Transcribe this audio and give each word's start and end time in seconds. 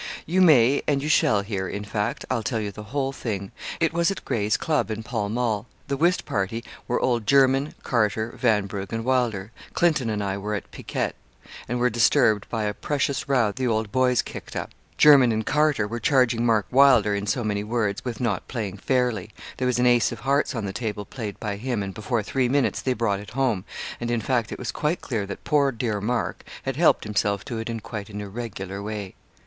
'You 0.25 0.41
may, 0.41 0.81
and 0.87 1.03
you 1.03 1.09
shall 1.09 1.43
hear 1.43 1.67
in 1.67 1.83
fact, 1.83 2.25
I'll 2.27 2.41
tell 2.41 2.59
you 2.59 2.71
the 2.71 2.85
whole 2.89 3.11
thing. 3.11 3.51
It 3.79 3.93
was 3.93 4.09
at 4.09 4.25
Gray's 4.25 4.57
Club, 4.57 4.89
in 4.89 5.03
Pall 5.03 5.29
Mall. 5.29 5.67
The 5.89 5.95
whist 5.95 6.25
party 6.25 6.63
were 6.87 6.99
old 6.99 7.27
Jermyn, 7.27 7.75
Carter, 7.83 8.35
Vanbrugh, 8.35 8.87
and 8.91 9.05
Wylder. 9.05 9.51
Clinton 9.75 10.09
and 10.09 10.23
I 10.23 10.39
were 10.39 10.55
at 10.55 10.71
piquet, 10.71 11.13
and 11.69 11.77
were 11.79 11.91
disturbed 11.91 12.49
by 12.49 12.63
a 12.63 12.73
precious 12.73 13.29
row 13.29 13.51
the 13.51 13.67
old 13.67 13.91
boys 13.91 14.23
kicked 14.23 14.55
up. 14.55 14.71
Jermyn 14.97 15.31
and 15.31 15.45
Carter 15.45 15.87
were 15.87 15.99
charging 15.99 16.43
Mark 16.43 16.65
Wylder, 16.71 17.13
in 17.13 17.27
so 17.27 17.43
many 17.43 17.63
words, 17.63 18.03
with 18.03 18.19
not 18.19 18.47
playing 18.47 18.77
fairly 18.77 19.29
there 19.57 19.67
was 19.67 19.77
an 19.77 19.85
ace 19.85 20.11
of 20.11 20.21
hearts 20.21 20.55
on 20.55 20.65
the 20.65 20.73
table 20.73 21.05
played 21.05 21.39
by 21.39 21.57
him, 21.57 21.83
and 21.83 21.93
before 21.93 22.23
three 22.23 22.49
minutes 22.49 22.81
they 22.81 22.93
brought 22.93 23.19
it 23.19 23.29
home 23.37 23.65
and 23.99 24.09
in 24.09 24.19
fact 24.19 24.51
it 24.51 24.57
was 24.57 24.71
quite 24.71 24.99
clear 24.99 25.27
that 25.27 25.43
poor 25.43 25.71
dear 25.71 26.01
Mark 26.01 26.43
had 26.63 26.75
helped 26.75 27.03
himself 27.03 27.45
to 27.45 27.59
it 27.59 27.69
in 27.69 27.79
quite 27.79 28.09
an 28.09 28.19
irregular 28.19 28.81
way.' 28.81 29.13